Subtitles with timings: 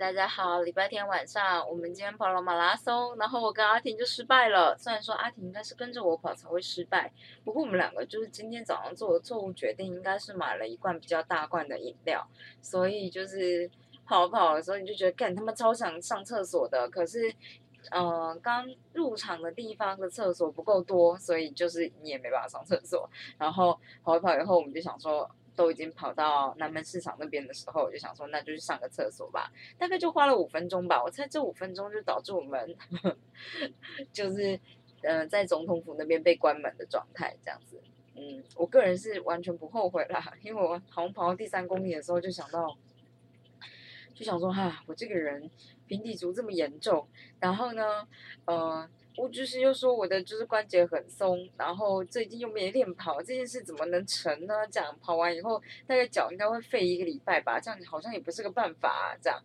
[0.00, 4.74] 大家好，礼拜天晚上我们今天跑了马拉松，然后我跟阿婷就失败了。
[4.78, 7.12] 虽然说阿婷应该是跟着我跑才会失败，
[7.44, 12.26] 不过我们两个就是今天早上做的错误决定，应该是买了一罐比较大罐的饮料，
[12.62, 13.70] 所以就是
[14.06, 17.30] 跑跑的时候你就觉得，干他妈超想上厕所的，可是，
[17.90, 23.06] 呃，刚入场的地方的厕所不够多，所以就是你也没办法上厕所。
[23.36, 25.30] 然后跑一跑以后，我们就想说。
[25.60, 29.52] 都已经跑到南门市场那边的时候，我就想说，那就去上个厕所吧。
[29.76, 31.02] 大概就花了五分钟吧。
[31.04, 32.74] 我猜这五分钟就导致我们
[34.10, 34.58] 就是
[35.02, 37.78] 呃在总统府那边被关门的状态，这样子。
[38.14, 42.74] 嗯，我个人是完全不后悔啦，因为我好像跑到第三公里的时候就想到，
[44.14, 45.50] 就想说哈，我这个人
[45.86, 47.06] 平底足这么严重，
[47.38, 48.08] 然后呢，
[48.46, 48.88] 呃。
[49.16, 54.54] 我就是又说我的就是关节很松，然后最近又没练跑，这件事怎么能成呢？
[54.70, 59.16] 这样跑完以后，大概脚应该会废一个礼拜吧，这样好像也不是个办法。
[59.20, 59.38] 这样，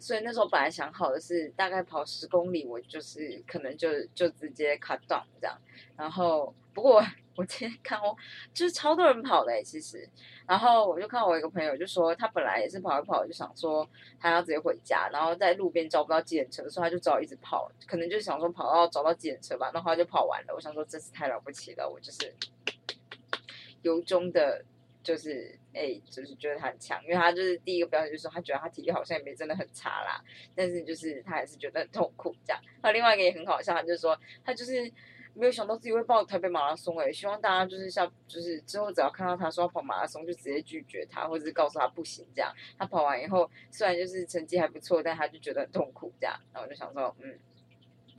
[0.00, 5.56] 所以那时候本来想好的是大概跑十公里，我就是可能就就直接 cut down 这样，
[5.96, 7.00] 然后不过。
[7.36, 8.14] 我今天看哦，
[8.52, 10.06] 就是超多人跑的哎，其实，
[10.46, 20.54] 然后我就看我一个朋友就说，他本来也是跑一跑，就想说他要直接回家，然后在路边找不到计程车，所以他就只好一直跑，可能就想说跑到找到计程车吧，然后他就跑完了。
[20.54, 22.34] 我想说真是太了不起了，我就是
[23.80, 24.62] 由衷的，
[25.02, 30.22] 就是哎，就是觉得他很强，因为他就是第一个表现就是说他觉得他体力好像也没真的很差啦，
[30.54, 32.62] 但是就是他还是觉得很痛苦这样。
[32.82, 34.92] 还有另外一个也很好笑，他就是说他就是。
[35.32, 42.52] 没有想到自己会报台北马拉松诶，希望大家就是像就是之后只要看到他说要跑马拉松，就直接拒绝他，或者是告诉他不行这样。
[42.76, 46.36] 他跑完以后，虽然就是成绩还不错，但他就觉得很痛苦这样。
[46.52, 47.38] 然后我就想说，嗯，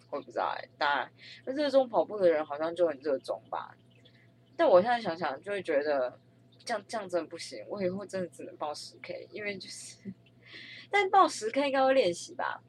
[0.10, 1.12] 我不知道哎，当然
[1.46, 3.76] 那热衷跑步的人好像就很热衷吧。
[4.56, 6.18] 但我现在想想，就会觉得
[6.66, 9.98] 这样这样真的不行，我以后真的只能报十 K，因为就是，
[10.90, 12.62] 但报十 K 应该会练习吧。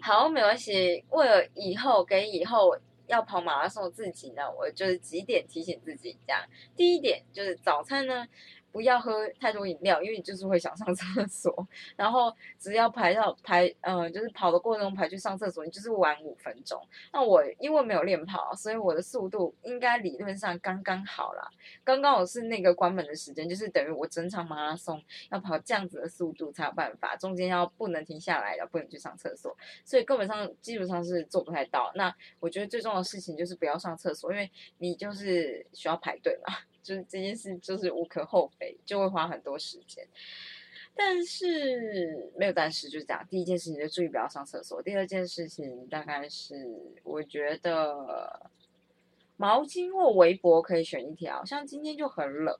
[0.00, 2.78] 好，没关系，为了以后给以后。
[3.08, 6.40] 要跑马拉松自己呢，我就是几点提醒自己这样。
[6.74, 8.26] 第一点就是早餐呢。
[8.72, 11.68] 不要喝太多饮料，因为你就是会想上厕所。
[11.94, 16.80] 然后只要排到排，嗯，就是跑的过程中排去上厕所，你就是晚五分钟。
[17.12, 21.46] 那我因为没有练跑，所以我的速度应该理论上刚刚好啦，
[21.84, 29.54] 刚刚好是那个关门的时间，就是等于我整场马拉松要跑这样子的速度才有办法，中间要不能停下来的，不能去上厕所，
[29.84, 31.92] 所以根本上基本上是做不太到。
[31.94, 36.54] 那我觉得最重要的事情就是不要上厕所，因为你就是需要排队嘛。
[36.82, 40.06] 就是这件事，就是无可厚非，就会花很多时间。
[40.94, 43.26] 但是没有但是，就是这样。
[43.30, 44.82] 第一件事情就注意不要上厕所。
[44.82, 46.68] 第二件事情大概是，
[47.02, 48.50] 我觉得
[49.38, 51.42] 毛巾或围脖可以选一条。
[51.46, 52.54] 像今天就很冷，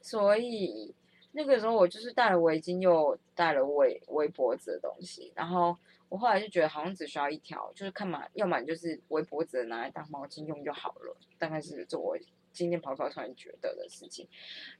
[0.00, 0.92] 所以
[1.30, 5.30] 那个时候我就是戴了围巾，又戴了围围脖子的东西。
[5.36, 5.76] 然后
[6.08, 11.16] 我后来就觉得好像只需要一条，就是看嘛，要么就是围脖子拿来当毛巾用就好了。
[11.38, 12.18] 大概是这我。
[12.58, 14.26] 今天跑跑突然觉得的事情，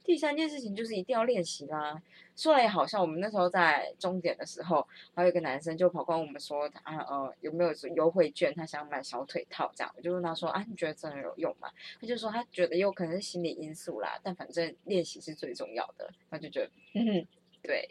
[0.03, 2.01] 第三件事情就是一定要练习啦。
[2.35, 9.93] 说来也好像我们那时候在终点的时候，还有一个男生就跑过我们说，啊呃有没有优惠券，他想买小腿套这样。
[9.95, 11.69] 我就问他说，啊你觉得真的有用吗？
[12.01, 16.09] 他就说他觉得有可能是心理因素啦，但反正练习是最重要的。
[16.29, 17.27] 他就觉得，
[17.61, 17.89] 对。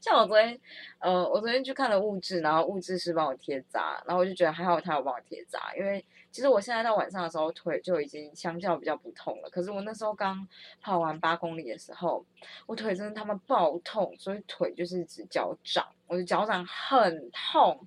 [0.00, 0.58] 像我昨天，
[0.98, 9.50] 呃，我昨天去看了物质，然后物质是帮我贴扎，然后我就觉得还好他有帮我贴扎，因为其实我现在到晚上的时候腿就已经相较比较不痛了。
[9.50, 10.46] 可是我那时候刚
[10.80, 12.24] 跑完八公里的时候，
[12.66, 17.86] 我腿真的他妈爆痛，所以腿就是指脚掌，我的脚掌很痛，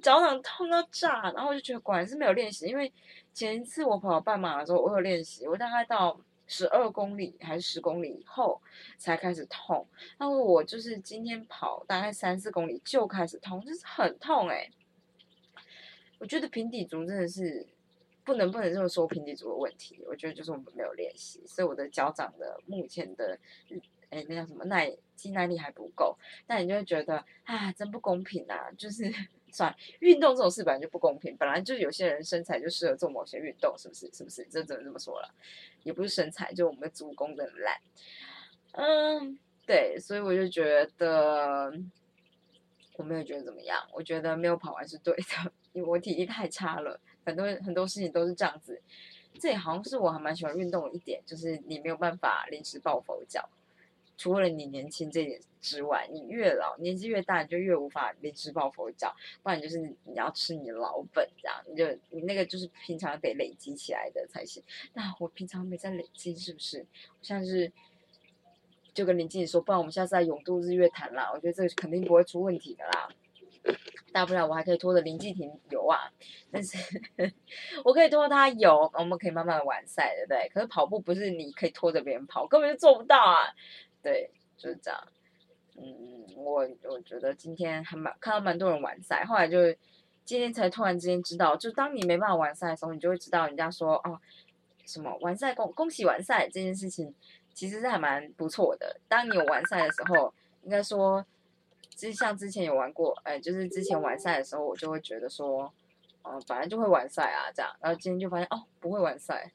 [0.00, 2.92] 脚掌痛到炸，然后我就觉得果然是没有练习，因为
[3.34, 6.18] 前一次我跑半马的时候我有练习，我大概到。
[6.52, 8.60] 十二公里还是十公里以后
[8.98, 14.68] 才开始痛，那我就是今天跑大概三四公里就开始痛，就是很痛哎。
[16.18, 17.66] 我觉得平底足真的是
[18.22, 23.38] 不能不能这么说平底足的问题，我觉得就是我们没有练习，所以我的脚掌的目前的
[24.10, 29.10] 哎那叫什么耐肌耐力还不够，那你就会觉得啊真不公平啊，就是。
[29.52, 34.10] 算运动这种事本来就不公平，本来就有些人身材就适合做某些运动，是不是？
[34.12, 34.44] 是不是？
[34.50, 35.32] 这只能这么说了，
[35.84, 37.80] 也不是身材，就我们的足弓的烂。
[38.72, 41.72] 嗯，对，所以我就觉得
[42.96, 48.80] 我没有觉得怎么样，我觉得没有跑完是对的，因为我体力太差了，很多很多事情都是这样子。
[49.38, 53.48] 这也好像是我还蛮喜欢运动的一点，就是你没有办法临时抱佛脚。
[54.16, 64.62] 除了你年轻这点之外，你越老年纪越大，你就越无法临时抱佛脚，不然就是你要吃你老本，这样你就你那个就是平常得累积起来的才行。
[64.94, 66.86] 那我平常没在累积，是不是？
[67.20, 67.72] 像是
[68.94, 73.08] 就跟林静说，不然我们下次在永渡日月潭啦，我觉得这个肯定不会出问题的啦。
[74.12, 76.12] 大不了我还可以拖着林继廷游啊，
[76.50, 76.76] 但是
[77.84, 80.50] 我可以拖他游，我们可以慢慢的完赛，对不对？
[80.52, 83.54] 可是跑步不是你可以拖着别人跑，根本就做不到啊。
[84.02, 85.00] 对，就是这样。
[85.76, 89.58] 嗯，我我觉得今天还蛮看到蛮多人完赛，后来就
[90.24, 94.20] 今天才突然之间知道，就当你没办法完赛的时候，你就会知道人家说哦
[94.84, 97.14] 什么完赛恭恭喜完赛这件事情，
[97.54, 99.00] 其实是还蛮不错的。
[99.08, 101.24] 当你有完赛的时候，应该说。
[101.94, 105.70] 就是像之前有玩过，哎，就是之前完赛的时候，我就会觉得说，
[106.24, 109.52] 嗯，本来就会完赛啊，这样，然后今天就发现哦，不会完赛，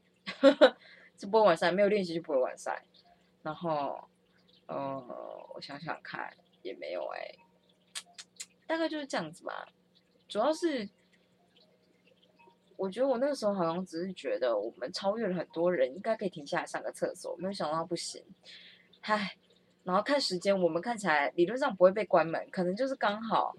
[1.18, 2.84] 就不会完赛，没有练习就不会完赛，
[3.42, 4.08] 然后，
[4.68, 6.32] 哦，我想想看，
[6.62, 7.36] 也没有哎，
[8.68, 9.68] 大概就是这样子吧，
[10.28, 10.88] 主要是，
[12.76, 18.24] 我觉得我那个时候好像只是觉得我们超越了很多人，应该可以停下来上个厕所，没有想到不行，
[19.02, 19.38] 唉。
[19.84, 23.56] 然后看时间，我们看起来理论上不会被关门，可能就是刚好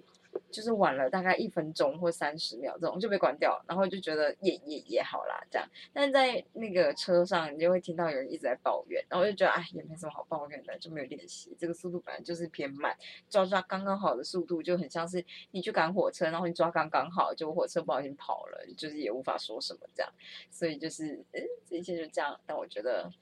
[0.51, 5.69] 就是晚了大概一分钟或三十秒这种就被关掉，然后就觉得也也也好啦这样。
[5.93, 12.97] 但在那个车上，你就会听到有人一直在抱怨，然后就觉得哎也没什么好抱怨的，就没有练习，这个速度本来就是偏慢，
[13.29, 20.13] 抓抓刚刚好的速度就很像是你去赶火车，然后你抓刚刚好，就火车不小心跑了，就是也无法说什么这样。
[20.51, 22.41] 所以就是嗯，这一切就这样。
[22.47, 23.13] 但我觉得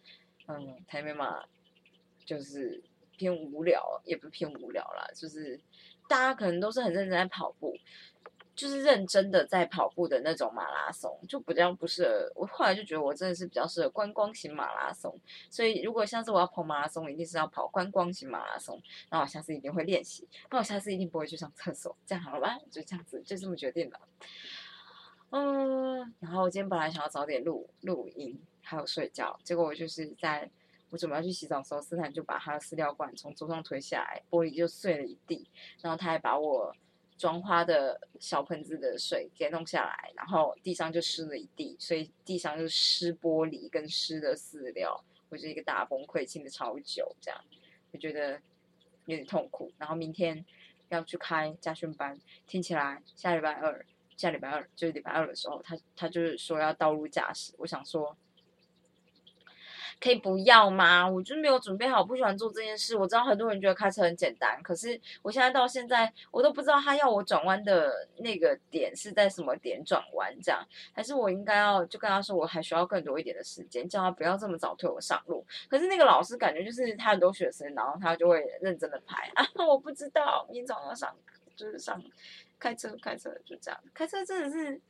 [0.46, 1.44] 嗯，台美嘛，
[2.24, 2.82] 就是。
[3.16, 5.58] 偏无聊，也不偏无聊啦，就是
[6.08, 7.76] 大家可能都是很认真在跑步，
[8.54, 12.32] 就是认真的在跑步的那种马拉松，就比较不适合。
[12.34, 15.18] 我后来就觉得我真的是比较适合观光型马拉松，
[15.50, 18.80] 所以如果下次我要跑马拉松，一定是要跑观光型马拉松。
[19.10, 22.58] 那我下次一定会练习，那我下次一定不会去上厕所，这样好了吧？
[22.70, 24.00] 就这样子，就这么决定了。
[25.30, 30.50] 嗯，然后我今天本来想要早点录录音，还有睡觉，结果我就是在。
[30.90, 35.48] 我准备要去洗澡的时候，斯坦就把他的饲料罐从桌上推下来，玻璃就碎了一地。
[35.80, 36.72] 然后他还把我
[37.18, 47.44] 装花的小盆子的水给弄下来，然后地上就湿了一地，所以地上就湿玻璃跟湿的饲料，我就一个大崩溃，清的超久，这样
[47.92, 48.40] 我觉得
[49.06, 49.72] 有点痛苦。
[49.78, 50.44] 然后明天
[50.90, 52.16] 要去开家训班，
[52.46, 53.84] 听起来下礼拜二，
[54.16, 58.16] 下礼拜二就是礼拜二的时候，他他就是说要道路驾驶，我想说。
[59.98, 61.08] 可以不要吗？
[61.08, 62.96] 我就没有准备好，不喜欢做这件事。
[62.96, 70.62] 我知道很多人觉得开车很简单，可是我现在到现在，我都不知道他要我转弯的那个点是在什么点转弯，这样
[70.92, 75.44] 还是我应该要就跟他说，我还需要更多一点的时间，叫他不要这么早推我上路。
[75.68, 81.16] 可是那个老师感觉就是他很多学生，然后他就会认真的排啊， 我不知道，明天早上上
[81.56, 82.02] 就是上
[82.58, 84.80] 开车开车就这样，开车真的是。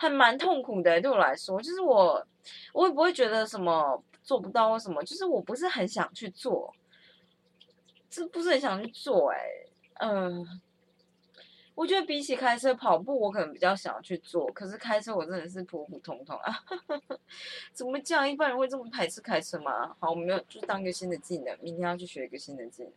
[0.00, 2.26] 还蛮痛苦的，对我来说，就是我，
[2.72, 6.74] 我也不会觉得什么做不到或什么，就是我不是很想去做，
[8.08, 9.38] 这不是很想去做，哎，
[10.00, 10.62] 嗯，
[11.74, 16.64] 我觉得比起开车、跑步，我可能比较想要去做，可是开车我真的是普普通通啊，
[17.74, 18.26] 怎么这样？
[18.26, 19.94] 一般人会这么排斥开车吗？
[19.98, 22.94] 好，我们要就当一个新的技能，明天要去学一个新的技能。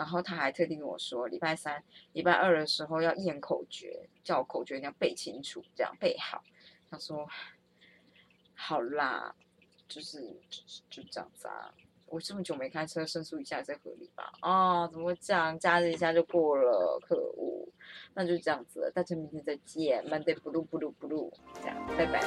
[0.00, 6.42] 然后他还特地跟我说，礼拜三、礼拜二的时候要念口诀，叫我口诀一定要背清楚，这样背好。
[6.90, 7.28] 他说
[8.56, 9.34] ：“好啦，
[9.86, 10.22] 就是
[10.88, 11.70] 就这样子啊。
[12.06, 14.32] 我这么久没开车，申诉一下再合理吧？
[14.40, 15.58] 啊，怎么会这样？
[15.58, 17.68] 加日一下就过了，可恶！
[18.14, 21.30] 那就这样子了，大家明天再见，Monday blue blue blue，
[21.60, 22.20] 这样，拜拜。”